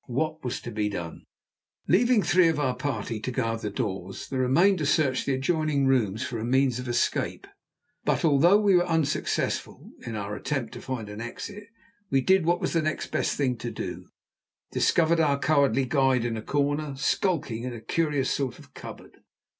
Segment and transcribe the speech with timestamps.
[0.07, 1.27] What was to be done?
[1.87, 6.23] Leaving three of our party to guard the doors, the remainder searched the adjoining rooms
[6.25, 7.45] for a means of escape;
[8.03, 11.65] but though we were unsuccessful in our attempt to find an exit,
[12.09, 14.07] we did what was the next best thing to do,
[14.71, 19.17] discovered our cowardly guide in a corner, skulking in a curious sort of cupboard.